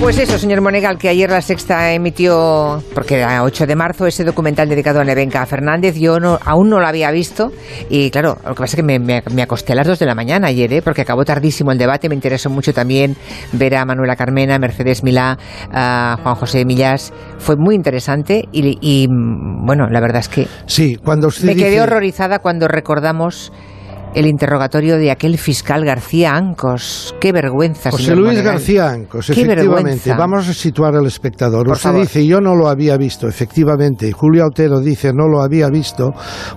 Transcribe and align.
Pues 0.00 0.18
eso, 0.18 0.38
señor 0.38 0.62
Monegal, 0.62 0.96
que 0.96 1.10
ayer 1.10 1.30
la 1.30 1.42
Sexta 1.42 1.92
emitió, 1.92 2.82
porque 2.94 3.16
era 3.16 3.44
8 3.44 3.66
de 3.66 3.76
marzo, 3.76 4.06
ese 4.06 4.24
documental 4.24 4.66
dedicado 4.68 4.98
a 4.98 5.04
Nevenka 5.04 5.44
Fernández. 5.44 5.94
Yo 5.96 6.18
no, 6.18 6.38
aún 6.42 6.70
no 6.70 6.80
lo 6.80 6.86
había 6.86 7.10
visto 7.10 7.52
y 7.90 8.10
claro, 8.10 8.38
lo 8.42 8.54
que 8.54 8.60
pasa 8.62 8.64
es 8.64 8.76
que 8.76 8.82
me, 8.82 8.98
me- 8.98 9.22
me 9.32 9.42
acosté 9.42 9.72
a 9.74 9.76
las 9.76 9.86
2 9.86 9.98
de 9.98 10.06
la 10.06 10.14
mañana 10.14 10.48
ayer, 10.48 10.72
¿eh? 10.72 10.82
porque 10.82 11.02
acabó 11.02 11.24
tardísimo 11.26 11.70
el 11.70 11.76
debate. 11.78 12.08
Me 12.08 12.14
interesó 12.14 12.48
mucho 12.48 12.72
también 12.72 13.14
ver 13.52 13.76
a 13.76 13.84
Manuela 13.84 14.16
Carmena, 14.16 14.58
Mercedes 14.58 15.04
Milá, 15.04 15.38
a 15.70 16.16
Juan 16.22 16.34
José 16.34 16.64
Millás. 16.64 17.12
Fue 17.38 17.56
muy 17.56 17.74
interesante 17.74 18.48
y, 18.52 18.78
y, 18.80 19.06
mm, 19.06 19.66
bueno, 19.66 19.86
la 19.90 20.00
verdad 20.00 20.20
es 20.20 20.28
que 20.28 20.48
Sí, 20.66 20.96
cuando 20.96 21.28
usted 21.28 21.44
me 21.44 21.54
quedé 21.56 21.70
dice- 21.72 21.82
horrorizada 21.82 22.38
cuando 22.38 22.68
recordamos 22.68 23.52
el 24.14 24.26
interrogatorio 24.26 24.96
de 24.98 25.10
aquel 25.10 25.38
fiscal 25.38 25.84
García 25.84 26.34
Ancos. 26.34 27.14
Qué 27.20 27.32
vergüenza, 27.32 27.90
José 27.90 28.04
señor 28.04 28.18
Luis 28.18 28.30
Monegal. 28.32 28.52
García 28.54 28.90
Ancos, 28.90 29.26
Qué 29.26 29.32
efectivamente. 29.32 29.82
vergüenza. 29.82 30.16
Vamos 30.16 30.48
a 30.48 30.52
situar 30.54 30.96
al 30.96 31.06
espectador. 31.06 31.66
Por 31.66 31.76
Usted 31.76 31.90
favor. 31.90 32.00
dice, 32.02 32.26
yo 32.26 32.40
no 32.40 32.54
lo 32.56 32.68
había 32.68 32.96
visto, 32.96 33.28
efectivamente. 33.28 34.08
Y 34.08 34.12
Julio 34.12 34.44
Autero 34.44 34.80
dice, 34.80 35.12
no 35.14 35.28
lo 35.28 35.42
había 35.42 35.68
visto, 35.68 36.10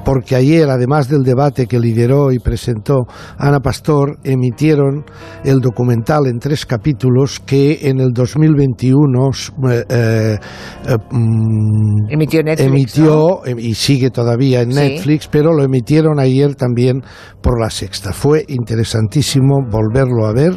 porque 0.03 0.35
ayer, 0.35 0.69
además 0.69 1.07
del 1.09 1.23
debate 1.23 1.67
que 1.67 1.79
lideró 1.79 2.31
y 2.31 2.39
presentó 2.39 3.05
Ana 3.37 3.59
Pastor, 3.59 4.17
emitieron 4.23 5.05
el 5.43 5.59
documental 5.59 6.25
en 6.27 6.39
tres 6.39 6.65
capítulos 6.65 7.39
que 7.39 7.79
en 7.83 7.99
el 7.99 8.11
2021 8.13 9.29
eh, 9.69 9.83
eh, 9.89 10.37
eh, 10.87 10.97
mm, 11.11 12.09
Emitió 12.11 12.41
Netflix, 12.43 12.67
emitió, 12.67 13.45
em- 13.45 13.59
y 13.59 13.73
sigue 13.75 14.09
todavía 14.09 14.61
en 14.61 14.71
Sí. 14.73 14.79
Netflix, 14.79 15.27
pero 15.27 15.53
lo 15.53 15.63
emitieron 15.63 16.19
ayer 16.19 16.55
también 16.55 17.01
por 17.43 17.59
la 17.59 17.69
sexta. 17.69 18.13
Fue 18.13 18.45
interesantísimo 18.47 19.59
volverlo 19.69 20.25
a 20.25 20.33
ver. 20.33 20.53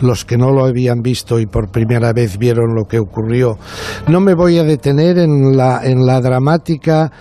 Los 0.00 0.24
que 0.24 0.38
no 0.38 0.50
lo 0.50 0.64
habían 0.64 1.02
visto 1.02 1.38
y 1.38 1.46
por 1.46 1.70
primera 1.70 2.12
vez 2.12 2.38
vieron 2.38 2.74
lo 2.74 2.86
que 2.86 2.98
ocurrió. 2.98 3.58
No 4.08 4.20
me 4.20 4.34
voy 4.34 4.58
a 4.58 4.64
detener 4.64 5.18
en 5.18 5.56
la, 5.56 5.82
en 5.84 6.06
la 6.06 6.20
dramática, 6.20 7.12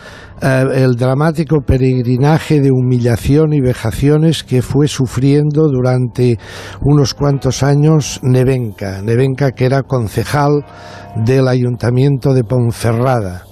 eh, 0.42 0.66
el 0.74 0.96
dramático 0.96 1.58
peregrinaje 1.62 2.62
de 2.62 2.72
humillación 2.72 3.54
y 3.54 3.60
vejaciones 3.60 4.44
que 4.44 4.62
fue 4.62 4.88
sufriendo 4.88 5.68
durante 5.68 6.40
unos 6.82 7.14
cuantos 7.14 7.62
años 7.62 8.22
Nevenka. 8.24 9.02
Nevenka 9.02 9.52
que 9.52 9.66
era 9.66 9.84
concejal 9.84 10.66
del 11.26 11.48
ayuntamiento 11.50 12.34
de 12.34 12.44
Ponferrada 12.44 13.49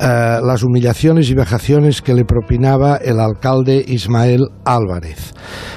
eh, 0.00 0.38
las 0.42 0.62
humillaciones 0.62 1.30
y 1.30 1.34
vejaciones 1.34 2.02
que 2.02 2.14
le 2.14 2.24
propinaba 2.24 2.96
el 2.96 3.20
alcalde 3.20 3.84
Ismael 3.86 4.48
Álvarez. 4.64 5.32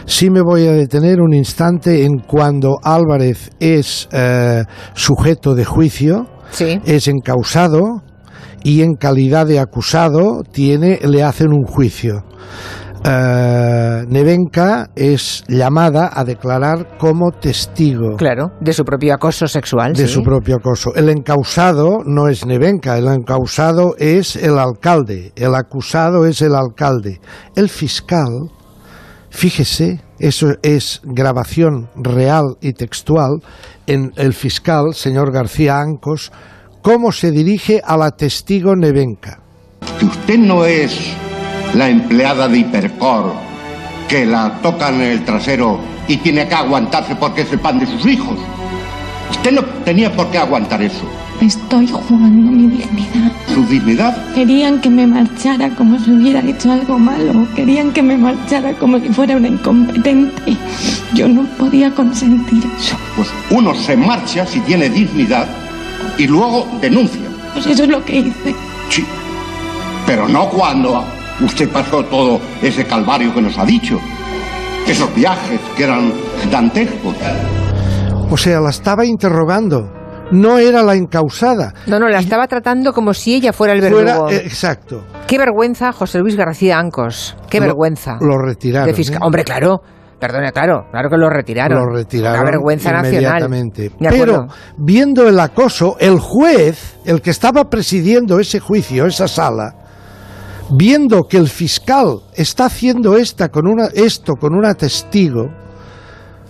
Sí 0.05 0.29
me 0.29 0.41
voy 0.41 0.67
a 0.67 0.71
detener 0.71 1.21
un 1.21 1.33
instante 1.33 2.03
en 2.05 2.19
cuando 2.19 2.77
Álvarez 2.83 3.51
es 3.59 4.07
eh, 4.11 4.63
sujeto 4.93 5.55
de 5.55 5.65
juicio, 5.65 6.27
Sí. 6.51 6.79
es 6.85 7.07
encausado 7.07 8.01
y 8.63 8.81
en 8.81 8.95
calidad 8.95 9.45
de 9.45 9.59
acusado 9.59 10.41
tiene, 10.51 10.99
le 11.03 11.23
hacen 11.23 11.53
un 11.53 11.63
juicio. 11.63 12.23
Eh, 13.05 14.03
Nevenka 14.09 14.89
es 14.95 15.43
llamada 15.47 16.09
a 16.13 16.23
declarar 16.25 16.97
como 16.97 17.31
testigo 17.31 18.15
Claro, 18.17 18.51
de 18.59 18.73
su 18.73 18.83
propio 18.83 19.13
acoso 19.13 19.47
sexual. 19.47 19.93
de 19.93 20.07
sí. 20.07 20.13
su 20.13 20.21
propio 20.23 20.57
acoso. 20.57 20.93
El 20.95 21.09
encausado 21.09 21.99
no 22.05 22.27
es 22.27 22.45
Nevenka, 22.45 22.97
el 22.97 23.07
encausado 23.07 23.95
es 23.97 24.35
el 24.35 24.59
alcalde, 24.59 25.31
el 25.35 25.55
acusado 25.55 26.25
es 26.25 26.41
el 26.41 26.55
alcalde. 26.55 27.21
El 27.55 27.69
fiscal, 27.69 28.27
fíjese, 29.29 30.01
eso 30.19 30.47
es 30.61 31.01
grabación 31.03 31.89
real 31.95 32.57
y 32.61 32.73
textual, 32.73 33.41
en 33.87 34.11
el 34.17 34.33
fiscal, 34.33 34.93
señor 34.93 35.31
García 35.31 35.79
Ancos, 35.79 36.31
cómo 36.81 37.11
se 37.11 37.31
dirige 37.31 37.81
a 37.83 37.95
la 37.97 38.11
testigo 38.11 38.75
Nevenka. 38.75 39.39
que 39.99 40.05
usted 40.05 40.37
no 40.37 40.65
es 40.65 41.13
la 41.73 41.89
empleada 41.89 42.47
de 42.47 42.59
Hipercor 42.59 43.33
que 44.07 44.25
la 44.25 44.59
tocan 44.61 44.95
en 44.95 45.11
el 45.11 45.25
trasero 45.25 45.79
y 46.07 46.17
tiene 46.17 46.47
que 46.47 46.55
aguantarse 46.55 47.15
porque 47.15 47.41
es 47.41 47.51
el 47.51 47.59
pan 47.59 47.79
de 47.79 47.85
sus 47.85 48.05
hijos. 48.05 48.37
Usted 49.29 49.51
no 49.51 49.63
tenía 49.85 50.11
por 50.11 50.29
qué 50.31 50.39
aguantar 50.39 50.81
eso. 50.81 51.03
Estoy 51.39 51.87
jugando 51.87 52.51
mi 52.51 52.67
dignidad. 52.67 53.31
Su 53.53 53.63
dignidad, 53.65 54.33
Querían 54.33 54.81
que 54.81 54.89
me 54.89 55.07
marchara 55.07 55.69
como 55.69 55.97
si 55.99 56.11
hubiera 56.11 56.41
hecho 56.41 56.71
algo 56.71 56.97
malo. 56.97 57.47
Querían 57.55 57.91
que 57.91 58.01
me 58.01 58.17
marchara 58.17 58.73
como 58.73 58.99
si 58.99 59.09
fuera 59.09 59.37
una 59.37 59.47
incompetente. 59.47 60.57
Yo 61.13 61.29
no 61.29 61.43
podía 61.57 61.91
consentir 61.91 62.63
eso. 62.77 62.97
pues 63.15 63.29
uno 63.51 63.73
se 63.75 63.95
marcha 63.95 64.45
si 64.45 64.59
tiene 64.61 64.89
dignidad 64.89 65.47
y 66.17 66.27
luego 66.27 66.67
denuncia. 66.81 67.21
Pues 67.53 67.67
eso 67.67 67.83
es 67.83 67.89
lo 67.89 68.03
que 68.03 68.17
hice. 68.17 68.55
Sí, 68.89 69.05
pero 70.05 70.27
no 70.27 70.49
cuando 70.49 71.05
usted 71.41 71.69
pasó 71.69 72.03
todo 72.05 72.39
ese 72.61 72.85
calvario 72.85 73.33
que 73.33 73.41
nos 73.41 73.57
ha 73.57 73.65
dicho. 73.65 73.99
Esos 74.87 75.13
viajes 75.15 75.59
que 75.75 75.83
eran 75.83 76.11
dantescos. 76.51 77.15
O 78.31 78.37
sea, 78.37 78.59
la 78.59 78.69
estaba 78.69 79.05
interrogando, 79.05 79.91
no 80.31 80.57
era 80.57 80.83
la 80.83 80.95
encausada. 80.95 81.73
No, 81.87 81.99
no, 81.99 82.07
la 82.09 82.19
estaba 82.19 82.47
tratando 82.47 82.93
como 82.93 83.13
si 83.13 83.35
ella 83.35 83.53
fuera 83.53 83.73
el 83.73 83.81
verdugo. 83.81 84.01
Fuera, 84.27 84.31
eh, 84.35 84.41
exacto. 84.45 85.03
Qué 85.27 85.37
vergüenza, 85.37 85.91
José 85.91 86.19
Luis 86.19 86.35
García 86.35 86.77
Ancos. 86.79 87.35
Qué 87.49 87.59
Lo- 87.59 87.67
vergüenza. 87.67 88.17
lo 88.21 88.37
retiraron, 88.37 88.87
De 88.87 88.93
fisca- 88.95 89.15
¿eh? 89.17 89.21
Hombre, 89.21 89.43
claro. 89.43 89.81
Perdona, 90.19 90.51
claro. 90.51 90.85
Claro 90.91 91.09
que 91.09 91.17
lo 91.17 91.29
retiraron. 91.29 91.77
Lo 91.79 91.93
retiraron 91.95 92.41
Una 92.41 92.51
vergüenza 92.51 92.91
nacional. 92.91 93.39
inmediatamente. 93.41 93.91
Pero 93.99 94.47
viendo 94.77 95.27
el 95.29 95.39
acoso, 95.39 95.95
el 95.99 96.19
juez, 96.19 96.97
el 97.05 97.21
que 97.21 97.29
estaba 97.29 97.69
presidiendo 97.69 98.37
ese 98.37 98.59
juicio, 98.59 99.05
esa 99.05 99.29
sala, 99.29 99.75
viendo 100.71 101.27
que 101.27 101.37
el 101.37 101.47
fiscal 101.47 102.21
está 102.35 102.65
haciendo 102.65 103.17
esta 103.17 103.49
con 103.49 103.67
una, 103.67 103.87
esto 103.93 104.35
con 104.35 104.55
una 104.55 104.73
testigo, 104.73 105.49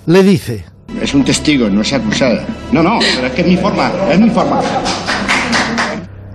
le 0.05 0.23
dice, 0.23 0.65
Es 1.01 1.13
un 1.13 1.23
testigo, 1.23 1.69
no 1.69 1.81
es 1.81 1.93
acusada. 1.93 2.45
No, 2.71 2.81
no, 2.83 2.99
pero 3.15 3.27
es 3.27 3.33
que 3.33 3.41
es 3.41 3.47
mi 3.47 3.57
forma, 3.57 3.91
es 4.11 4.19
mi 4.19 4.29
forma. 4.29 4.61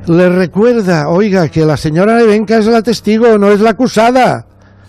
le 0.07 0.29
recuerda, 0.29 1.09
oiga, 1.09 1.49
que 1.49 1.65
la 1.65 1.77
señora 1.77 2.17
Nevenka 2.17 2.59
es 2.59 2.67
la 2.67 2.83
testigo, 2.83 3.39
no 3.39 3.51
es 3.51 3.61
la 3.61 3.71
acusada. 3.71 4.47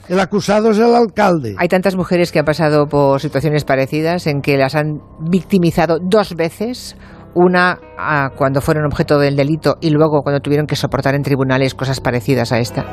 El 0.08 0.20
acusado 0.20 0.70
es 0.70 0.78
el 0.78 0.94
alcalde. 0.94 1.56
Hay 1.58 1.68
tantas 1.68 1.96
mujeres 1.96 2.32
que 2.32 2.38
han 2.38 2.46
pasado 2.46 2.88
por 2.88 3.20
situaciones 3.20 3.64
parecidas 3.64 4.28
en 4.28 4.42
que 4.42 4.56
las 4.56 4.76
han 4.76 5.02
victimizado 5.20 5.98
dos 6.00 6.36
veces. 6.36 6.96
Una 7.36 7.78
ah, 7.98 8.32
cuando 8.36 8.62
fueron 8.62 8.86
objeto 8.86 9.20
del 9.20 9.36
delito 9.36 9.76
y 9.82 9.90
luego 9.90 10.22
cuando 10.22 10.40
tuvieron 10.40 10.66
que 10.66 10.76
soportar 10.76 11.16
en 11.16 11.22
tribunales 11.22 11.76
cosas 11.76 12.00
parecidas 12.00 12.52
a 12.52 12.60
esta. 12.60 12.86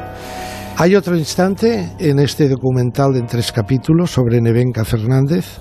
Hay 0.76 0.97
otro 0.97 1.16
instante 1.16 1.92
en 1.98 2.19
este 2.19 2.48
documental 2.48 3.14
en 3.14 3.26
tres 3.26 3.53
capítulos 3.53 4.10
sobre 4.10 4.41
Nevenka 4.41 4.84
Fernández, 4.84 5.60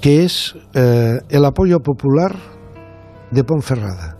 que 0.00 0.24
es 0.24 0.54
eh, 0.74 1.20
el 1.30 1.44
apoyo 1.44 1.78
popular 1.80 2.36
de 3.30 3.44
Ponferrada. 3.44 4.18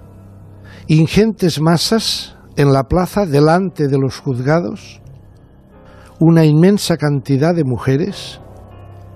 Ingentes 0.86 1.60
masas 1.60 2.36
en 2.56 2.72
la 2.72 2.84
plaza 2.84 3.26
delante 3.26 3.88
de 3.88 3.98
los 3.98 4.18
juzgados, 4.18 5.02
una 6.18 6.44
inmensa 6.44 6.96
cantidad 6.96 7.54
de 7.54 7.64
mujeres, 7.64 8.40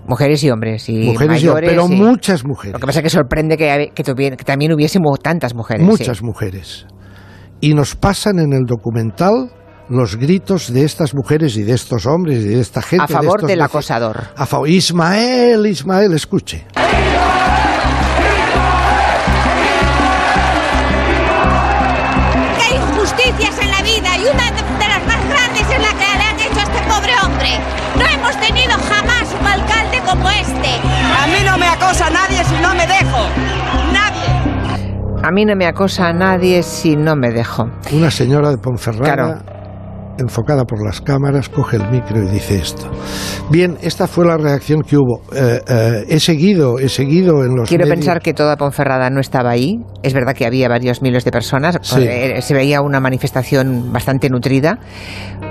Mujeres 0.06 0.42
y 0.42 0.50
hombres 0.50 0.88
y 0.88 0.98
mujeres 0.98 1.42
y 1.42 1.46
mayores. 1.46 1.70
pero 1.70 1.86
y- 1.86 1.96
muchas 1.96 2.44
mujeres. 2.44 2.72
Lo 2.72 2.80
que 2.80 2.86
pasa 2.86 3.00
es 3.00 3.04
que 3.04 3.10
sorprende 3.10 3.56
que, 3.56 3.92
que, 3.94 4.44
también 4.44 4.72
hubiésemos 4.72 5.18
tantas 5.20 5.54
mujeres. 5.54 5.84
muchas 5.84 6.18
sí. 6.18 6.24
mujeres. 6.24 6.86
Y 7.60 7.74
nos 7.74 7.94
pasan 7.94 8.38
en 8.38 8.52
el 8.52 8.64
documental 8.64 9.50
los 9.88 10.16
gritos 10.16 10.72
de 10.72 10.84
estas 10.84 11.14
mujeres 11.14 11.56
y 11.56 11.62
de 11.62 11.72
estos 11.74 12.06
hombres 12.06 12.44
y 12.44 12.48
de 12.48 12.60
esta 12.60 12.80
gente. 12.80 13.04
A 13.04 13.08
favor 13.08 13.36
estos 13.38 13.48
del 13.48 13.60
acosador. 13.60 14.28
A 14.36 14.46
favor. 14.46 14.68
Ismael, 14.68 15.66
Ismael, 15.66 16.12
escuche. 16.14 16.64
A 31.22 31.26
mí 31.26 31.44
no 31.44 31.58
me 31.58 31.66
acosa 31.66 32.08
nadie 32.10 32.42
si 32.44 32.54
no 32.62 32.74
me 32.74 32.86
dejo. 32.86 33.18
Nadie. 33.92 35.22
A 35.22 35.30
mí 35.30 35.44
no 35.44 35.54
me 35.54 35.66
acosa 35.66 36.08
a 36.08 36.12
nadie 36.12 36.62
si 36.62 36.96
no 36.96 37.14
me 37.14 37.30
dejo. 37.30 37.68
Una 37.92 38.10
señora 38.10 38.50
de 38.50 38.56
Ponferrada 38.58 39.14
Claro. 39.14 39.59
Enfocada 40.18 40.64
por 40.64 40.84
las 40.84 41.00
cámaras, 41.00 41.48
coge 41.48 41.76
el 41.76 41.88
micro 41.90 42.22
y 42.22 42.28
dice 42.28 42.56
esto. 42.56 42.90
Bien, 43.50 43.76
esta 43.82 44.06
fue 44.06 44.26
la 44.26 44.36
reacción 44.36 44.82
que 44.82 44.96
hubo. 44.96 45.22
Eh, 45.34 45.60
eh, 45.66 46.04
he 46.08 46.20
seguido, 46.20 46.78
he 46.78 46.88
seguido 46.88 47.44
en 47.44 47.54
los. 47.56 47.68
Quiero 47.68 47.84
medios- 47.84 47.96
pensar 47.98 48.20
que 48.20 48.34
toda 48.34 48.56
Ponferrada 48.56 49.10
no 49.10 49.20
estaba 49.20 49.50
ahí. 49.50 49.78
Es 50.02 50.12
verdad 50.14 50.34
que 50.34 50.46
había 50.46 50.68
varios 50.68 51.02
miles 51.02 51.24
de 51.24 51.30
personas. 51.30 51.78
Sí. 51.82 52.00
Eh, 52.02 52.40
Se 52.42 52.54
veía 52.54 52.80
una 52.80 53.00
manifestación 53.00 53.92
bastante 53.92 54.28
nutrida. 54.30 54.78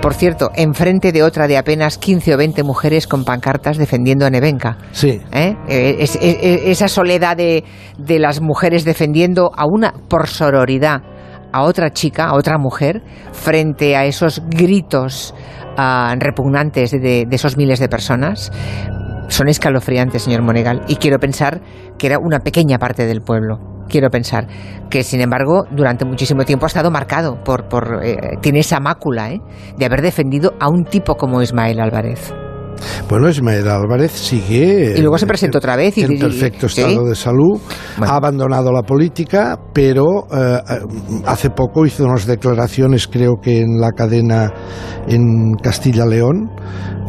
Por 0.02 0.14
cierto, 0.14 0.50
enfrente 0.54 1.12
de 1.12 1.22
otra 1.22 1.46
de 1.46 1.58
apenas 1.58 1.98
15 1.98 2.34
o 2.34 2.36
20 2.38 2.62
mujeres 2.62 3.06
con 3.06 3.24
pancartas 3.24 3.76
defendiendo 3.76 4.24
a 4.26 4.30
Nevenka. 4.30 4.78
Sí. 4.92 5.20
Es- 5.32 6.16
es- 6.16 6.38
es- 6.40 6.60
esa 6.66 6.88
soledad 6.88 7.36
de, 7.36 7.64
de 7.98 8.18
las 8.18 8.40
mujeres 8.40 8.84
defendiendo 8.84 9.50
a 9.56 9.66
una 9.66 9.92
por 10.08 10.26
sororidad 10.28 11.02
a 11.52 11.62
otra 11.62 11.90
chica, 11.90 12.26
a 12.26 12.34
otra 12.34 12.58
mujer, 12.58 13.02
frente 13.32 13.96
a 13.96 14.04
esos 14.04 14.42
gritos 14.48 15.34
ah, 15.76 16.14
repugnantes 16.18 16.90
de, 16.90 16.98
de- 16.98 17.26
de 17.28 17.36
esos 17.36 17.56
miles 17.56 17.78
de 17.80 17.88
personas, 17.88 18.50
son 19.28 19.48
escalofriantes, 19.48 20.22
señor 20.22 20.42
Monegal. 20.42 20.82
Y 20.88 20.96
quiero 20.96 21.18
pensar 21.18 21.60
que 21.98 22.06
era 22.08 22.18
una 22.18 22.40
pequeña 22.40 22.78
parte 22.78 23.06
del 23.06 23.20
pueblo. 23.20 23.58
Quiero 23.88 24.08
pensar 24.10 24.46
que, 24.88 25.02
sin 25.02 25.20
embargo, 25.20 25.64
durante 25.70 26.04
muchísimo 26.04 26.44
tiempo 26.44 26.64
ha 26.66 26.68
estado 26.68 26.90
marcado 26.90 27.42
por, 27.42 27.68
por 27.68 28.00
eh, 28.04 28.16
tiene 28.40 28.60
esa 28.60 28.78
mácula 28.80 29.30
¿eh? 29.32 29.40
de 29.76 29.84
haber 29.84 30.00
defendido 30.02 30.54
a 30.60 30.68
un 30.68 30.84
tipo 30.84 31.16
como 31.16 31.42
Ismael 31.42 31.80
Álvarez. 31.80 32.32
Bueno, 33.08 33.28
Ismael 33.28 33.68
Álvarez 33.68 34.12
sigue. 34.12 34.94
Y 34.96 35.00
luego 35.00 35.18
se 35.18 35.26
presentó 35.26 35.58
otra 35.58 35.76
vez 35.76 35.96
y- 35.98 36.02
en 36.02 36.18
perfecto 36.18 36.68
sí. 36.68 36.80
estado 36.80 37.06
de 37.06 37.14
salud. 37.14 37.60
Bueno. 37.98 38.12
Ha 38.12 38.16
abandonado 38.16 38.72
la 38.72 38.82
política, 38.82 39.58
pero 39.72 40.26
eh, 40.32 40.58
hace 41.26 41.50
poco 41.50 41.86
hizo 41.86 42.04
unas 42.04 42.26
declaraciones, 42.26 43.06
creo 43.08 43.34
que 43.42 43.60
en 43.60 43.80
la 43.80 43.90
cadena 43.92 44.52
en 45.08 45.54
Castilla-León, 45.62 46.50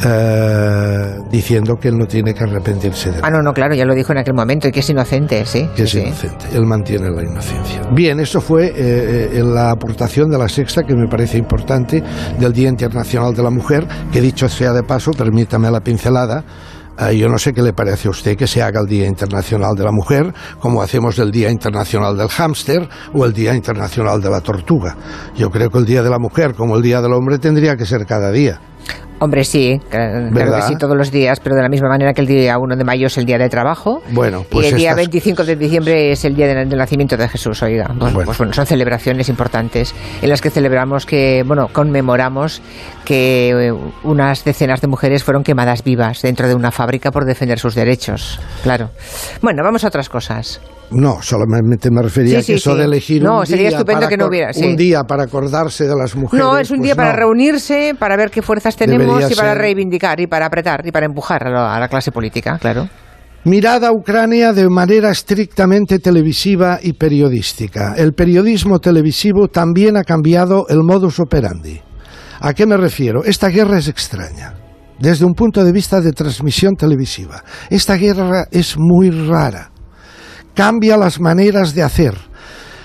eh, 0.04 1.20
diciendo 1.30 1.76
que 1.76 1.90
él 1.90 1.98
no 1.98 2.06
tiene 2.06 2.34
que 2.34 2.44
arrepentirse 2.44 3.12
de 3.12 3.20
Ah, 3.22 3.30
no, 3.30 3.42
no, 3.42 3.54
claro, 3.54 3.76
ya 3.76 3.86
lo 3.86 3.94
dijo 3.94 4.12
en 4.12 4.20
aquel 4.20 4.34
momento 4.34 4.68
y 4.68 4.72
que 4.72 4.80
es 4.80 4.90
inocente, 4.90 5.46
sí. 5.46 5.68
que 5.76 5.84
es 5.84 5.92
sí, 5.92 6.00
inocente. 6.00 6.46
Él 6.54 6.66
mantiene 6.66 7.10
la 7.12 7.24
inocencia. 7.24 7.82
Bien, 7.92 8.20
eso 8.20 8.42
fue 8.42 8.68
eh, 8.68 9.30
eh, 9.34 9.44
la 9.44 9.72
aportación 9.72 10.30
de 10.30 10.38
la 10.38 10.50
sexta, 10.50 10.84
que 10.84 10.96
me 10.96 11.08
parece 11.08 11.38
importante, 11.38 12.04
del 12.40 12.54
Día 12.54 12.70
Internacional 12.70 13.36
de 13.36 13.44
la 13.44 13.50
Mujer, 13.50 13.88
que 14.12 14.22
dicho 14.22 14.50
sea 14.50 14.74
de 14.74 14.84
paso, 14.84 15.12
permítame 15.12 15.70
la 15.70 15.82
pincelada. 15.82 16.44
yo 17.14 17.28
no 17.30 17.38
sé 17.38 17.54
qué 17.54 17.62
le 17.62 17.74
parece 17.74 18.08
a 18.08 18.12
usted 18.12 18.36
que 18.36 18.48
se 18.48 18.62
haga 18.62 18.82
el 18.82 18.88
Día 18.88 19.08
Internacional 19.08 19.76
de 19.76 19.84
la 19.84 19.92
Mujer, 19.92 20.34
como 20.60 20.82
hacemos 20.82 21.18
el 21.20 21.32
Día 21.32 21.50
Internacional 21.50 22.18
del 22.18 22.28
Hámster 22.30 22.88
o 23.14 23.26
el 23.26 23.34
Día 23.34 23.54
Internacional 23.56 24.22
de 24.22 24.30
la 24.30 24.42
Tortuga. 24.42 24.96
Yo 25.36 25.50
creo 25.50 25.70
que 25.70 25.78
el 25.78 25.86
Día 25.86 26.02
de 26.02 26.10
la 26.10 26.20
Mujer, 26.20 26.54
como 26.54 26.76
el 26.76 26.82
Día 26.82 27.02
del 27.02 27.14
Hombre, 27.14 27.38
tendría 27.38 27.76
que 27.76 27.86
ser 27.86 28.06
cada 28.06 28.32
día. 28.32 28.60
Hombre, 29.20 29.44
sí, 29.44 29.80
cla- 29.92 30.32
claro 30.32 30.56
que 30.56 30.62
sí, 30.64 30.76
todos 30.80 30.98
los 30.98 31.12
días, 31.12 31.40
pero 31.40 31.56
de 31.56 31.62
la 31.62 31.70
misma 31.70 31.88
manera 31.90 32.12
que 32.12 32.22
el 32.22 32.28
día 32.28 32.58
1 32.58 32.76
de 32.76 32.84
mayo 32.84 33.06
es 33.06 33.20
el 33.20 33.26
día 33.26 33.38
de 33.38 33.50
trabajo. 33.50 34.02
Bueno, 34.10 34.44
pues 34.50 34.66
y 34.66 34.70
el 34.70 34.76
día 34.78 34.90
estas- 34.90 34.96
25 34.98 35.44
de 35.44 35.56
diciembre 35.58 36.12
es 36.12 36.26
el 36.26 36.36
día 36.36 36.48
del, 36.48 36.76
nacimiento 36.76 37.16
de 37.18 37.28
Jesús, 37.30 37.62
oiga. 37.62 37.86
Bueno, 37.90 38.14
Bueno. 38.16 38.26
pues 38.26 38.40
bueno, 38.40 38.52
son 38.54 38.66
celebraciones 38.66 39.30
importantes 39.30 39.94
en 40.24 40.28
las 40.30 40.42
que 40.42 40.50
celebramos 40.50 41.06
que, 41.06 41.44
bueno, 41.46 41.68
conmemoramos 41.72 42.64
que 43.06 43.52
eh, 43.68 43.74
unas 44.04 44.44
decenas 44.44 44.82
de 44.82 44.88
mujeres 44.88 45.24
fueron 45.24 45.44
quemadas 45.44 45.84
vivas 45.84 46.24
dentro 46.24 46.48
de 46.48 46.56
una 46.56 46.72
fábrica 46.72 47.12
por 47.12 47.26
defender 47.26 47.60
sus 47.60 47.76
derechos. 47.76 48.40
Claro. 48.64 48.90
Bueno, 49.44 49.64
vamos 49.64 49.84
a 49.84 49.90
otras 49.90 50.10
cosas. 50.10 50.60
No, 50.92 51.22
solamente 51.22 51.90
me 51.90 52.02
refería 52.02 52.42
Sí, 52.42 52.44
a 52.44 52.46
que 52.48 52.54
eso 52.60 52.74
sí. 52.74 52.78
de 52.80 52.84
elegir 52.86 53.24
No, 53.24 53.40
un 53.40 53.46
sería 53.46 53.70
día 53.70 53.78
estupendo 53.78 54.00
para 54.02 54.10
que 54.10 54.18
no 54.18 54.26
acor- 54.26 54.30
hubiera, 54.30 54.54
sí. 54.54 54.66
un 54.66 54.76
día 54.76 55.04
para 55.04 55.24
acordarse 55.24 55.86
de 55.86 55.96
las 55.96 56.16
mujeres. 56.16 56.46
No, 56.46 56.58
es 56.58 56.70
un 56.70 56.78
pues 56.78 56.88
día 56.88 56.96
para 56.96 57.12
no. 57.14 57.18
reunirse, 57.20 57.96
para 57.98 58.18
ver 58.18 58.30
qué 58.30 58.42
fuerzas 58.42 58.76
tenemos 58.76 59.08
Debería 59.08 59.30
y 59.32 59.36
para 59.36 59.54
ser- 59.54 59.58
reivindicar 59.62 60.20
y 60.20 60.28
para 60.28 60.46
apretar 60.48 60.86
y 60.86 60.92
para 60.92 61.06
empujar 61.06 61.48
a 61.48 61.50
la, 61.50 61.76
a 61.76 61.80
la 61.80 61.88
clase 61.88 62.12
política, 62.12 62.58
claro. 62.60 62.88
Mirada 63.44 63.88
a 63.88 63.92
Ucrania 63.92 64.54
de 64.54 64.70
manera 64.70 65.10
estrictamente 65.10 65.98
televisiva 65.98 66.78
y 66.80 66.94
periodística. 66.94 67.96
El 67.98 68.14
periodismo 68.14 68.78
televisivo 68.80 69.48
también 69.48 69.98
ha 69.98 70.04
cambiado 70.04 70.66
el 70.70 70.84
modus 70.84 71.20
operandi. 71.20 71.82
¿A 72.40 72.54
qué 72.54 72.68
me 72.68 72.78
refiero? 72.78 73.24
Esta 73.24 73.48
guerra 73.48 73.80
es 73.80 73.88
extraña. 73.88 74.54
Desde 75.00 75.26
un 75.26 75.34
punto 75.34 75.64
de 75.64 75.72
vista 75.72 76.02
de 76.02 76.12
transmisión 76.12 76.76
televisiva. 76.76 77.44
Esta 77.72 77.96
guerra 77.96 78.46
es 78.52 78.76
muy 78.78 79.10
rara. 79.10 79.71
Cambia 80.62 80.96
las 80.96 81.20
maneras 81.20 81.74
de 81.74 81.82
hacer. 81.82 82.16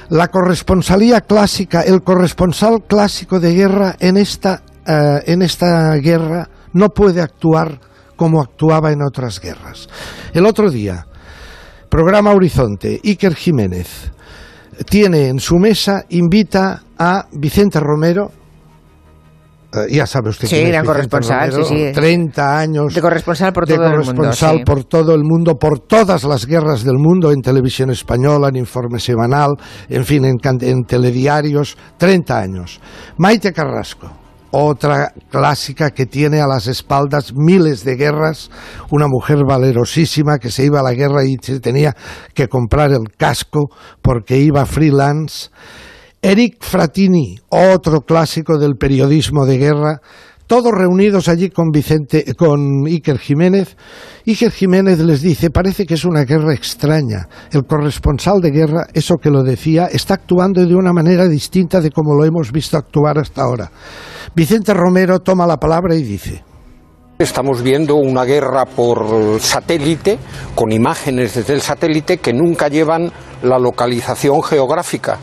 La 0.08 0.28
corresponsalía 0.28 1.20
clásica, 1.20 1.82
el 1.82 2.00
corresponsal 2.00 2.84
clásico 2.87 3.38
de 3.38 3.52
guerra 3.52 3.96
en 4.00 4.17
esta, 4.17 4.62
eh, 4.87 5.23
en 5.26 5.43
esta 5.43 5.94
guerra 5.96 6.49
no 6.73 6.88
puede 6.88 7.20
actuar 7.20 7.78
como 8.17 8.40
actuaba 8.40 8.93
en 8.93 9.02
otras 9.02 9.38
guerras. 9.38 9.90
El 10.32 10.46
otro 10.46 10.70
día, 10.70 11.06
programa 11.90 12.31
Horizonte, 12.31 12.99
Iker 13.05 13.34
Jiménez 13.34 14.11
tiene 14.88 15.28
en 15.28 15.38
su 15.38 15.56
mesa, 15.56 16.06
invita 16.08 16.82
a 16.99 17.26
Vicente 17.31 17.78
Romero, 17.78 18.32
ya 19.88 20.06
sabe 20.06 20.31
usted 20.31 20.49
Sí, 20.49 20.56
Vicente 20.56 20.87
corresponsal, 20.87 21.50
Romero, 21.50 21.69
sí, 21.69 21.87
sí. 21.88 21.93
30 21.93 22.58
años 22.58 22.94
De 22.94 23.00
corresponsal 23.00 23.52
por 23.52 23.67
de 23.67 23.75
todo 23.75 23.84
el 23.84 23.90
mundo, 23.90 24.05
corresponsal 24.05 24.56
sí. 24.58 24.64
por 24.64 24.84
todo 24.84 25.14
el 25.14 25.23
mundo, 25.23 25.55
por 25.56 25.81
todas 25.81 26.25
las 26.25 26.46
guerras 26.46 26.84
del 26.84 26.96
mundo, 26.99 27.32
en 27.32 27.40
televisión 27.43 27.90
española, 27.90 28.49
en 28.49 28.56
informe 28.56 28.99
semanal, 28.99 29.50
en 29.88 30.05
fin, 30.05 30.25
en, 30.25 30.37
en 30.61 30.84
telediarios, 30.84 31.76
30 31.99 32.38
años. 32.38 32.81
Maite 33.19 33.52
Carrasco, 33.52 34.11
otra 34.50 35.12
clásica 35.31 35.90
que 35.90 36.06
tiene 36.06 36.40
a 36.40 36.46
las 36.46 36.67
espaldas 36.67 37.32
miles 37.34 37.84
de 37.84 37.96
guerras, 37.96 38.50
una 38.90 39.06
mujer 39.08 39.38
valerosísima 39.46 40.38
que 40.38 40.50
se 40.50 40.64
iba 40.64 40.81
a 40.81 40.82
la 40.82 40.94
guerra 40.94 41.25
y 41.25 41.37
se 41.40 41.61
tenía 41.61 41.94
que 42.34 42.49
comprar 42.49 42.93
el 42.93 43.14
casco 43.17 43.69
porque 44.02 44.38
iba 44.38 44.64
freelance. 44.64 45.50
Eric 46.26 46.56
Fratini, 46.58 47.37
otro 47.50 48.00
clásico 48.00 48.58
del 48.58 48.75
periodismo 48.75 49.46
de 49.46 49.58
guerra, 49.58 50.00
todos 50.49 50.73
reunidos 50.73 51.28
allí 51.28 51.50
con 51.50 51.70
Vicente, 51.70 52.34
con 52.37 52.84
Iker 52.84 53.20
Jiménez. 53.20 53.76
Iker 54.26 54.50
Jiménez 54.50 54.99
les 54.99 55.23
dice, 55.23 55.50
parece 55.50 55.87
que 55.87 55.94
es 55.94 56.05
una 56.05 56.25
guerra 56.25 56.52
extraña. 56.52 57.28
El 57.52 57.64
corresponsal 57.64 58.40
de 58.40 58.50
guerra, 58.50 58.88
eso 58.93 59.19
que 59.23 59.31
lo 59.31 59.44
decía, 59.44 59.87
está 59.87 60.14
actuando 60.14 60.67
de 60.67 60.75
una 60.75 60.93
manera 60.93 61.28
distinta 61.28 61.81
de 61.81 61.93
como 61.93 62.17
lo 62.17 62.25
hemos 62.25 62.50
visto 62.50 62.76
actuar 62.76 63.20
hasta 63.20 63.43
ahora. 63.43 63.70
Vicente 64.34 64.75
Romero 64.75 65.20
toma 65.20 65.46
la 65.46 65.58
palabra 65.58 65.94
y 65.94 66.02
dice, 66.02 66.43
Estamos 67.20 67.62
viendo 67.62 67.94
una 67.94 68.25
guerra 68.25 68.67
por 68.67 69.38
satélite, 69.40 70.19
con 70.56 70.73
imágenes 70.73 71.37
desde 71.37 71.55
el 71.55 71.62
satélite 71.62 72.19
que 72.19 72.32
nunca 72.32 72.67
llevan 72.67 73.12
la 73.43 73.61
localización 73.61 74.43
geográfica, 74.43 75.19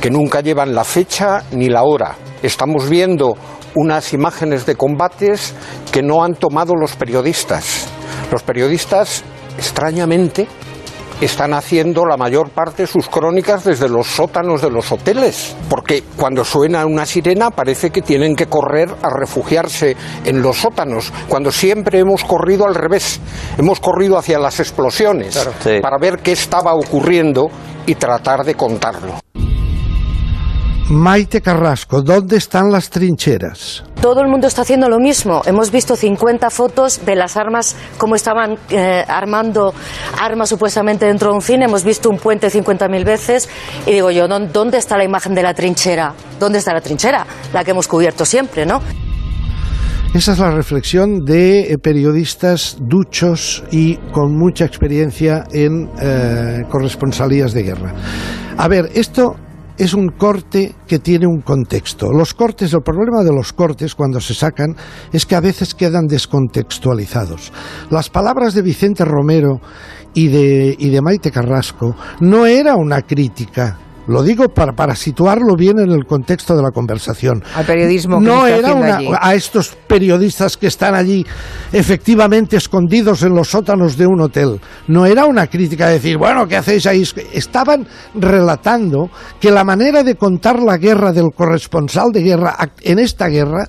que 0.00 0.10
nunca 0.10 0.40
llevan 0.40 0.74
la 0.74 0.84
fecha 0.84 1.44
ni 1.52 1.68
la 1.68 1.82
hora. 1.82 2.16
Estamos 2.42 2.88
viendo 2.88 3.34
unas 3.74 4.12
imágenes 4.12 4.66
de 4.66 4.76
combates 4.76 5.54
que 5.92 6.02
no 6.02 6.24
han 6.24 6.34
tomado 6.34 6.74
los 6.74 6.96
periodistas. 6.96 7.88
Los 8.30 8.42
periodistas, 8.42 9.22
extrañamente, 9.58 10.46
están 11.20 11.54
haciendo 11.54 12.04
la 12.04 12.16
mayor 12.16 12.50
parte 12.50 12.82
de 12.82 12.86
sus 12.86 13.08
crónicas 13.08 13.64
desde 13.64 13.88
los 13.88 14.06
sótanos 14.06 14.60
de 14.60 14.70
los 14.70 14.92
hoteles, 14.92 15.56
porque 15.68 16.04
cuando 16.16 16.44
suena 16.44 16.84
una 16.84 17.06
sirena 17.06 17.50
parece 17.50 17.90
que 17.90 18.02
tienen 18.02 18.36
que 18.36 18.46
correr 18.46 18.90
a 19.02 19.08
refugiarse 19.18 19.96
en 20.24 20.42
los 20.42 20.58
sótanos, 20.58 21.12
cuando 21.28 21.50
siempre 21.50 22.00
hemos 22.00 22.24
corrido 22.24 22.66
al 22.66 22.74
revés, 22.74 23.20
hemos 23.56 23.80
corrido 23.80 24.18
hacia 24.18 24.38
las 24.38 24.60
explosiones 24.60 25.38
para 25.80 25.96
ver 25.98 26.18
qué 26.18 26.32
estaba 26.32 26.74
ocurriendo 26.74 27.48
y 27.86 27.94
tratar 27.94 28.44
de 28.44 28.54
contarlo. 28.54 29.14
Maite 30.88 31.40
Carrasco, 31.40 32.00
¿dónde 32.00 32.36
están 32.36 32.70
las 32.70 32.90
trincheras? 32.90 33.82
Todo 34.00 34.20
el 34.20 34.28
mundo 34.28 34.46
está 34.46 34.62
haciendo 34.62 34.88
lo 34.88 35.00
mismo. 35.00 35.42
Hemos 35.44 35.72
visto 35.72 35.96
50 35.96 36.48
fotos 36.50 37.04
de 37.04 37.16
las 37.16 37.36
armas, 37.36 37.74
cómo 37.98 38.14
estaban 38.14 38.56
eh, 38.70 39.04
armando 39.08 39.74
armas 40.20 40.48
supuestamente 40.48 41.06
dentro 41.06 41.30
de 41.30 41.34
un 41.36 41.42
cine. 41.42 41.64
Hemos 41.64 41.82
visto 41.82 42.08
un 42.08 42.18
puente 42.18 42.48
50.000 42.48 43.04
veces. 43.04 43.48
Y 43.84 43.92
digo 43.94 44.12
yo, 44.12 44.28
¿dó- 44.28 44.38
¿dónde 44.52 44.78
está 44.78 44.96
la 44.96 45.02
imagen 45.02 45.34
de 45.34 45.42
la 45.42 45.54
trinchera? 45.54 46.14
¿Dónde 46.38 46.58
está 46.58 46.72
la 46.72 46.80
trinchera? 46.80 47.26
La 47.52 47.64
que 47.64 47.72
hemos 47.72 47.88
cubierto 47.88 48.24
siempre, 48.24 48.64
¿no? 48.64 48.80
Esa 50.14 50.32
es 50.32 50.38
la 50.38 50.52
reflexión 50.52 51.24
de 51.24 51.72
eh, 51.72 51.78
periodistas 51.78 52.76
duchos 52.80 53.64
y 53.72 53.96
con 54.12 54.36
mucha 54.36 54.64
experiencia 54.64 55.44
en 55.52 55.90
eh, 56.00 56.62
corresponsalías 56.70 57.52
de 57.52 57.62
guerra. 57.64 57.92
A 58.56 58.68
ver, 58.68 58.88
esto 58.94 59.36
es 59.78 59.94
un 59.94 60.08
corte 60.08 60.74
que 60.86 60.98
tiene 60.98 61.26
un 61.26 61.40
contexto. 61.40 62.12
Los 62.12 62.34
cortes, 62.34 62.72
el 62.72 62.82
problema 62.82 63.22
de 63.22 63.32
los 63.32 63.52
cortes 63.52 63.94
cuando 63.94 64.20
se 64.20 64.34
sacan 64.34 64.74
es 65.12 65.26
que 65.26 65.34
a 65.34 65.40
veces 65.40 65.74
quedan 65.74 66.06
descontextualizados. 66.06 67.52
Las 67.90 68.10
palabras 68.10 68.54
de 68.54 68.62
Vicente 68.62 69.04
Romero 69.04 69.60
y 70.14 70.28
de, 70.28 70.74
y 70.78 70.88
de 70.88 71.02
Maite 71.02 71.30
Carrasco 71.30 71.94
no 72.20 72.46
era 72.46 72.76
una 72.76 73.02
crítica 73.02 73.78
Lo 74.08 74.22
digo 74.22 74.48
para, 74.48 74.72
para 74.72 74.94
situarlo 74.94 75.56
bien 75.56 75.78
en 75.80 75.90
el 75.90 76.04
contexto 76.06 76.54
de 76.56 76.62
la 76.62 76.70
conversación. 76.70 77.42
Al 77.54 77.64
periodismo 77.66 78.18
que 78.20 78.24
no 78.26 78.46
está 78.46 78.58
era 78.58 78.68
haciendo 78.68 78.86
una- 78.86 78.96
allí. 78.96 79.08
a 79.20 79.34
estos 79.34 79.76
periodistas 79.88 80.56
que 80.56 80.68
están 80.68 80.94
allí 80.94 81.26
efectivamente 81.72 82.56
escondidos 82.56 83.22
en 83.22 83.34
los 83.34 83.48
sótanos 83.48 83.96
de 83.96 84.06
un 84.06 84.20
hotel. 84.20 84.60
No 84.88 85.06
era 85.06 85.24
una 85.26 85.46
crítica 85.48 85.88
de 85.88 85.94
decir, 85.94 86.16
bueno, 86.18 86.46
¿qué 86.46 86.56
hacéis 86.56 86.86
ahí? 86.86 87.02
Estaban 87.32 87.86
relatando 88.14 89.10
que 89.40 89.50
la 89.50 89.64
manera 89.64 90.02
de 90.02 90.14
contar 90.14 90.60
la 90.62 90.76
guerra 90.78 91.12
del 91.12 91.30
corresponsal 91.34 92.10
de 92.12 92.22
guerra 92.22 92.56
en 92.82 92.98
esta 92.98 93.28
guerra 93.28 93.68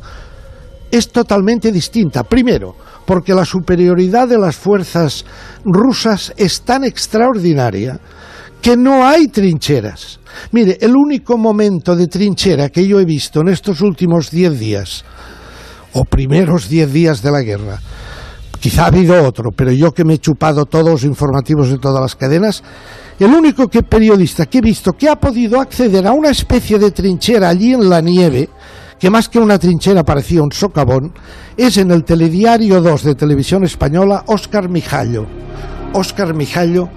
es 0.91 1.09
totalmente 1.11 1.71
distinta. 1.71 2.23
Primero, 2.23 2.75
porque 3.05 3.33
la 3.33 3.43
superioridad 3.45 4.27
de 4.27 4.37
las 4.37 4.55
fuerzas 4.55 5.25
rusas 5.65 6.33
es 6.37 6.61
tan 6.61 6.83
extraordinaria 6.83 7.99
que 8.61 8.75
no 8.75 9.05
hay 9.05 9.27
trincheras. 9.27 10.19
Mire, 10.51 10.77
el 10.81 10.95
único 10.95 11.37
momento 11.37 11.95
de 11.95 12.07
trinchera 12.07 12.69
que 12.69 12.87
yo 12.87 12.99
he 12.99 13.05
visto 13.05 13.41
en 13.41 13.49
estos 13.49 13.81
últimos 13.81 14.31
diez 14.31 14.59
días, 14.59 15.05
o 15.93 16.05
primeros 16.05 16.69
diez 16.69 16.91
días 16.91 17.21
de 17.21 17.31
la 17.31 17.41
guerra, 17.41 17.79
quizá 18.59 18.83
ha 18.83 18.87
habido 18.87 19.23
otro, 19.23 19.51
pero 19.51 19.71
yo 19.71 19.93
que 19.93 20.03
me 20.03 20.15
he 20.15 20.19
chupado 20.19 20.65
todos 20.65 20.89
los 20.89 21.03
informativos 21.03 21.69
de 21.69 21.79
todas 21.79 22.01
las 22.01 22.15
cadenas, 22.15 22.63
el 23.19 23.33
único 23.33 23.67
que 23.67 23.83
periodista 23.83 24.45
que 24.45 24.59
he 24.59 24.61
visto 24.61 24.93
que 24.93 25.09
ha 25.09 25.15
podido 25.15 25.59
acceder 25.59 26.05
a 26.05 26.13
una 26.13 26.29
especie 26.29 26.77
de 26.77 26.91
trinchera 26.91 27.49
allí 27.49 27.73
en 27.73 27.89
la 27.89 28.01
nieve, 28.01 28.49
que 28.99 29.09
más 29.09 29.29
que 29.29 29.39
una 29.39 29.59
trinchera 29.59 30.03
parecía 30.03 30.41
un 30.41 30.51
socavón, 30.51 31.13
es 31.55 31.77
en 31.77 31.91
el 31.91 32.03
telediario 32.03 32.81
2 32.81 33.03
de 33.03 33.15
Televisión 33.15 33.63
Española, 33.63 34.23
Óscar 34.27 34.69
Mijallo. 34.69 35.25
Óscar 35.93 36.33
Mijallo 36.33 36.89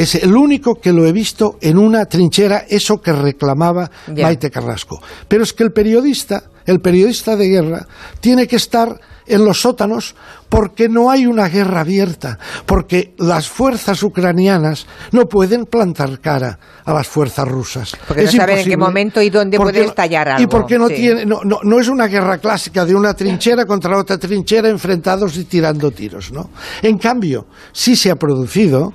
es 0.00 0.14
el 0.16 0.34
único 0.36 0.74
que 0.76 0.92
lo 0.92 1.06
he 1.06 1.12
visto 1.12 1.56
en 1.60 1.78
una 1.78 2.06
trinchera, 2.06 2.64
eso 2.68 3.00
que 3.00 3.12
reclamaba. 3.12 3.90
Maite 4.08 4.50
Carrasco. 4.50 5.00
Pero 5.26 5.42
es 5.42 5.52
que 5.52 5.64
el 5.64 5.72
periodista, 5.72 6.44
el 6.66 6.80
periodista 6.80 7.36
de 7.36 7.48
guerra, 7.48 7.86
tiene 8.20 8.46
que 8.46 8.56
estar 8.56 9.00
en 9.30 9.44
los 9.44 9.60
sótanos 9.60 10.14
porque 10.48 10.88
no 10.88 11.10
hay 11.10 11.26
una 11.26 11.48
guerra 11.48 11.80
abierta, 11.80 12.38
porque 12.64 13.12
las 13.18 13.46
fuerzas 13.48 14.02
ucranianas 14.02 14.86
no 15.12 15.26
pueden 15.26 15.66
plantar 15.66 16.18
cara 16.20 16.58
a 16.86 16.94
las 16.94 17.06
fuerzas 17.06 17.46
rusas. 17.46 17.94
Porque 18.06 18.22
no 18.22 18.28
Es 18.30 18.34
saben 18.34 18.58
en 18.60 18.64
qué 18.64 18.76
momento 18.78 19.20
y 19.20 19.28
dónde 19.28 19.58
puede 19.58 19.80
no- 19.82 19.88
estallar 19.90 20.28
Y 20.28 20.30
algo, 20.30 20.48
porque 20.48 20.78
no 20.78 20.88
sí. 20.88 20.94
tiene, 20.94 21.26
no, 21.26 21.40
no, 21.44 21.58
no 21.62 21.78
es 21.78 21.88
una 21.88 22.06
guerra 22.06 22.38
clásica 22.38 22.86
de 22.86 22.94
una 22.94 23.12
trinchera 23.12 23.66
contra 23.66 23.98
otra 23.98 24.16
trinchera 24.16 24.70
enfrentados 24.70 25.36
y 25.36 25.44
tirando 25.44 25.90
tiros, 25.90 26.32
¿no? 26.32 26.48
En 26.80 26.96
cambio, 26.96 27.46
sí 27.72 27.96
se 27.96 28.10
ha 28.10 28.16
producido 28.16 28.94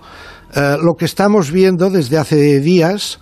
eh, 0.55 0.77
lo 0.81 0.93
que 0.95 1.05
estamos 1.05 1.51
viendo 1.51 1.89
desde 1.89 2.17
hace 2.17 2.59
días, 2.59 3.19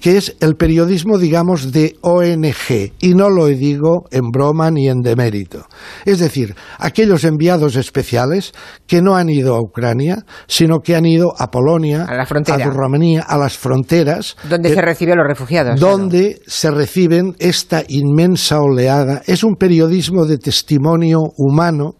que 0.00 0.16
es 0.16 0.34
el 0.40 0.54
periodismo, 0.56 1.18
digamos, 1.18 1.72
de 1.72 1.96
ONG. 2.00 2.92
Y 3.00 3.12
no 3.14 3.28
lo 3.28 3.44
digo 3.48 4.06
en 4.10 4.30
broma 4.30 4.70
ni 4.70 4.88
en 4.88 5.02
demérito. 5.02 5.66
Es 6.06 6.18
decir, 6.20 6.54
aquellos 6.78 7.24
enviados 7.24 7.76
especiales 7.76 8.52
que 8.86 9.02
no 9.02 9.14
han 9.16 9.28
ido 9.28 9.54
a 9.54 9.60
Ucrania, 9.60 10.24
sino 10.46 10.78
que 10.80 10.96
han 10.96 11.04
ido 11.04 11.34
a 11.38 11.50
Polonia, 11.50 12.06
A 12.08 12.14
la 12.14 12.24
frontera. 12.24 12.64
a 12.64 12.70
Rumanía, 12.70 13.20
a 13.28 13.36
las 13.36 13.58
fronteras. 13.58 14.36
Donde 14.48 14.70
que- 14.70 14.74
se 14.74 14.80
recibe 14.80 15.12
a 15.12 15.16
los 15.16 15.26
refugiados. 15.28 15.78
claro. 15.78 15.98
donde 15.98 16.40
se 16.46 16.70
reciben 16.70 17.36
esta 17.38 17.82
inmensa 17.86 18.58
oleada. 18.62 19.20
Es 19.26 19.44
un 19.44 19.56
periodismo 19.56 20.24
de 20.24 20.38
testimonio 20.38 21.18
humano, 21.36 21.96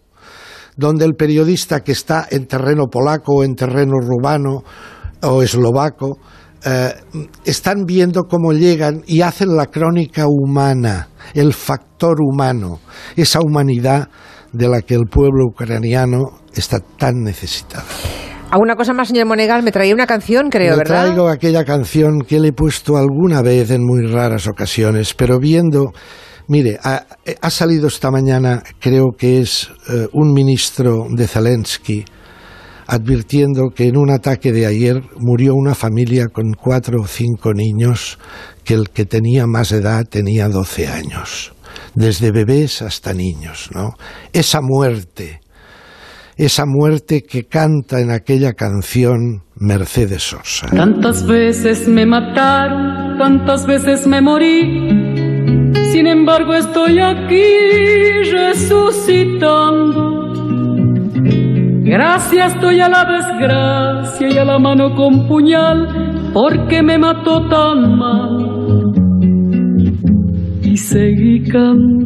donde 0.81 1.05
el 1.05 1.13
periodista 1.13 1.81
que 1.81 1.91
está 1.91 2.27
en 2.29 2.47
terreno 2.47 2.87
polaco 2.87 3.35
o 3.35 3.43
en 3.43 3.55
terreno 3.55 3.93
rumano 4.01 4.63
o 5.21 5.43
eslovaco, 5.43 6.17
eh, 6.65 6.93
están 7.45 7.85
viendo 7.85 8.23
cómo 8.23 8.51
llegan 8.51 9.03
y 9.05 9.21
hacen 9.21 9.55
la 9.55 9.67
crónica 9.67 10.25
humana, 10.27 11.09
el 11.33 11.53
factor 11.53 12.17
humano, 12.19 12.79
esa 13.15 13.39
humanidad 13.39 14.09
de 14.51 14.67
la 14.67 14.81
que 14.81 14.95
el 14.95 15.05
pueblo 15.09 15.45
ucraniano 15.45 16.39
está 16.53 16.79
tan 16.79 17.21
necesitado. 17.23 17.85
¿Alguna 18.49 18.75
cosa 18.75 18.93
más, 18.93 19.07
señor 19.07 19.27
Monegal? 19.27 19.63
Me 19.63 19.71
traía 19.71 19.93
una 19.93 20.07
canción, 20.07 20.49
creo, 20.49 20.71
Me 20.71 20.79
¿verdad? 20.79 21.05
traigo 21.05 21.29
aquella 21.29 21.63
canción 21.63 22.21
que 22.21 22.39
le 22.39 22.49
he 22.49 22.53
puesto 22.53 22.97
alguna 22.97 23.41
vez 23.41 23.71
en 23.71 23.85
muy 23.85 24.05
raras 24.05 24.47
ocasiones, 24.47 25.13
pero 25.13 25.39
viendo, 25.39 25.93
mire, 26.51 26.77
ha, 26.83 27.49
salido 27.49 27.87
esta 27.87 28.11
mañana, 28.11 28.61
creo 28.79 29.13
que 29.17 29.39
es 29.39 29.69
eh, 29.89 30.07
un 30.11 30.33
ministro 30.33 31.07
de 31.09 31.25
Zelensky, 31.25 32.03
advirtiendo 32.87 33.69
que 33.73 33.87
en 33.87 33.95
un 33.95 34.11
ataque 34.11 34.51
de 34.51 34.65
ayer 34.65 35.01
murió 35.17 35.55
una 35.55 35.75
familia 35.75 36.27
con 36.27 36.51
cuatro 36.51 37.03
o 37.03 37.07
cinco 37.07 37.53
niños, 37.53 38.19
que 38.65 38.73
el 38.73 38.89
que 38.89 39.05
tenía 39.05 39.47
más 39.47 39.71
edad 39.71 40.03
tenía 40.03 40.49
12 40.49 40.87
años, 40.89 41.53
desde 41.95 42.31
bebés 42.31 42.81
hasta 42.81 43.13
niños, 43.13 43.69
¿no? 43.73 43.93
Esa 44.33 44.59
muerte 44.61 45.39
esa 46.37 46.65
muerte 46.65 47.21
que 47.21 47.43
canta 47.43 47.99
en 47.99 48.09
aquella 48.09 48.53
canción 48.53 49.43
Mercedes 49.55 50.23
Sosa. 50.23 50.67
Tantas 50.71 51.27
veces 51.27 51.87
me 51.87 52.07
mataron, 52.07 53.19
tantas 53.19 53.67
veces 53.67 54.07
me 54.07 54.21
morí. 54.21 55.20
Embargo 56.11 56.53
estoy 56.53 56.99
aquí 56.99 57.41
resucitando. 58.33 60.11
Gracias 61.83 62.59
doy 62.59 62.81
a 62.81 62.89
la 62.89 63.05
desgracia 63.05 64.29
y 64.29 64.37
a 64.37 64.43
la 64.43 64.59
mano 64.59 64.93
con 64.93 65.25
puñal 65.29 65.87
porque 66.33 66.83
me 66.83 66.97
mató 66.97 67.47
tan 67.47 67.97
mal. 67.97 68.91
Y 70.61 70.75
seguí 70.75 71.43
cantando, 71.43 72.01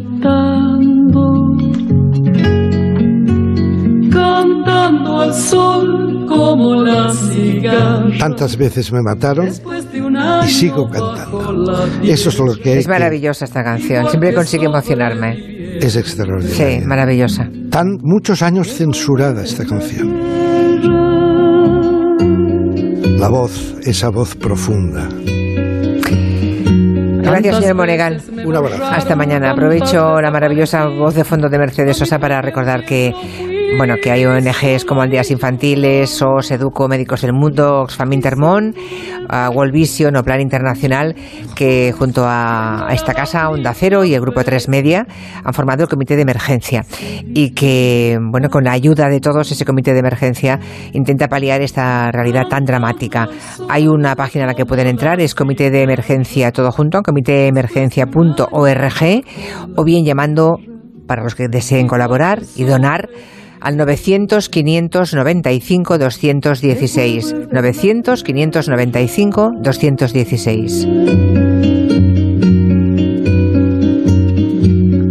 cantando 4.12 5.20
al 5.20 5.34
sol 5.34 6.26
como 6.28 6.82
la 6.82 7.08
cigarra. 7.10 8.18
Tantas 8.18 8.56
veces 8.56 8.92
me 8.92 9.02
mataron 9.02 9.48
Y 10.44 10.48
sigo 10.48 10.88
cantando. 10.88 11.86
Eso 12.02 12.28
es 12.28 12.38
lo 12.38 12.54
que 12.54 12.78
Es 12.78 12.88
maravillosa 12.88 13.44
esta 13.44 13.62
canción. 13.64 14.08
Siempre 14.08 14.32
consigue 14.34 14.66
emocionarme. 14.66 15.78
es 15.80 15.92
Sí, 15.92 15.98
extraordinario. 15.98 16.86
maravillosa. 16.86 17.48
Tan 17.70 17.98
muchos 18.02 18.42
años 18.42 18.68
censurada 18.72 19.42
esta 19.42 19.64
canción. 19.64 20.14
La 23.18 23.28
voz, 23.28 23.74
esa 23.84 24.10
voz 24.10 24.34
profunda. 24.36 25.08
Gracias, 27.22 27.56
señor 27.58 27.74
Monegal. 27.74 28.22
Un 28.44 28.54
abrazo. 28.56 28.84
Hasta 28.84 29.16
mañana. 29.16 29.50
Aprovecho 29.50 30.20
la 30.20 30.30
maravillosa 30.30 30.86
voz 30.86 31.14
de 31.14 31.24
fondo 31.24 31.48
de 31.48 31.58
Mercedes 31.58 31.96
Sosa 31.96 32.18
para 32.18 32.40
recordar 32.40 32.84
que 32.84 33.12
bueno, 33.76 33.94
que 34.02 34.10
hay 34.10 34.24
ONGs 34.24 34.84
como 34.84 35.02
Aldeas 35.02 35.30
Infantiles, 35.30 36.10
SOS, 36.10 36.52
Educo, 36.52 36.88
Médicos 36.88 37.22
del 37.22 37.32
Mundo, 37.32 37.82
Oxfam 37.82 38.12
Intermón, 38.12 38.74
World 39.52 39.72
Vision 39.72 40.16
o 40.16 40.22
Plan 40.22 40.40
Internacional, 40.40 41.14
que 41.54 41.92
junto 41.96 42.24
a, 42.24 42.88
a 42.88 42.94
esta 42.94 43.12
casa, 43.12 43.50
Onda 43.50 43.74
Cero 43.74 44.04
y 44.04 44.14
el 44.14 44.20
Grupo 44.20 44.44
3 44.44 44.68
Media, 44.68 45.06
han 45.44 45.52
formado 45.52 45.82
el 45.82 45.88
Comité 45.88 46.16
de 46.16 46.22
Emergencia 46.22 46.84
y 47.34 47.50
que, 47.50 48.18
bueno, 48.30 48.48
con 48.48 48.64
la 48.64 48.72
ayuda 48.72 49.08
de 49.08 49.20
todos, 49.20 49.50
ese 49.50 49.64
Comité 49.64 49.92
de 49.92 50.00
Emergencia 50.00 50.58
intenta 50.92 51.28
paliar 51.28 51.60
esta 51.60 52.10
realidad 52.12 52.44
tan 52.48 52.64
dramática. 52.64 53.28
Hay 53.68 53.88
una 53.88 54.14
página 54.16 54.44
a 54.44 54.48
la 54.48 54.54
que 54.54 54.64
pueden 54.64 54.86
entrar, 54.86 55.20
es 55.20 55.34
Comité 55.34 55.70
de 55.70 55.82
Emergencia 55.82 56.52
todo 56.52 56.70
junto, 56.70 57.02
comitéemergencia.org 57.02 59.24
o 59.76 59.84
bien 59.84 60.04
llamando 60.04 60.56
para 61.06 61.22
los 61.22 61.34
que 61.34 61.48
deseen 61.48 61.86
colaborar 61.86 62.42
y 62.56 62.64
donar 62.64 63.08
al 63.60 63.76
900 63.76 64.48
595 64.48 65.98
216 65.98 67.34
900 67.52 68.22
595 68.22 69.52
216 69.60 70.88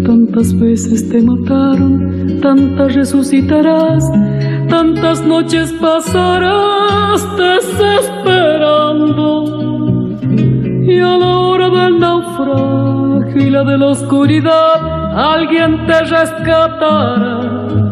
Tantas 0.06 0.60
veces 0.60 1.10
te 1.10 1.22
mataron, 1.22 2.40
tantas 2.42 2.94
resucitarás, 2.94 4.04
tantas 4.70 5.26
noches 5.26 5.74
pasarás 5.80 7.26
desesperando. 7.38 10.10
Y 10.84 11.00
a 11.00 11.18
la 11.18 11.38
hora 11.38 11.70
del 11.70 12.00
naufragio 12.00 13.42
y 13.42 13.50
la 13.50 13.64
de 13.64 13.78
la 13.78 13.88
oscuridad, 13.88 15.16
alguien 15.16 15.88
te 15.88 16.02
rescatará 16.02 17.85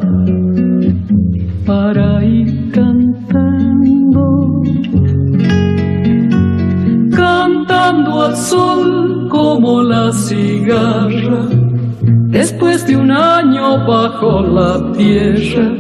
para 1.66 2.24
ir 2.24 2.72
cantando, 2.72 4.62
cantando 7.16 8.24
al 8.24 8.36
sol 8.36 9.30
como 9.30 9.84
la 9.84 10.12
cigarra, 10.12 11.48
después 12.30 12.86
de 12.88 12.98
un 12.98 13.12
año 13.12 13.86
bajo 13.88 14.42
la 14.42 14.92
tierra, 14.94 15.78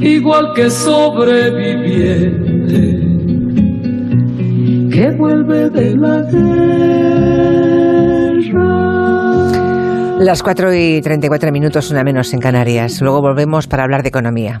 igual 0.00 0.52
que 0.54 0.68
sobreviviente. 0.70 3.12
que 4.92 5.10
vuelve 5.16 5.70
de 5.70 5.96
la 5.96 6.22
guerra. 6.30 6.42
Las 10.20 10.42
4 10.42 10.74
y 10.74 11.00
34 11.00 11.50
minutos, 11.50 11.90
una 11.90 12.04
menos 12.04 12.32
en 12.32 12.40
Canarias. 12.40 13.00
Luego 13.00 13.22
volvemos 13.22 13.66
para 13.66 13.82
hablar 13.82 14.02
de 14.02 14.10
economía. 14.10 14.60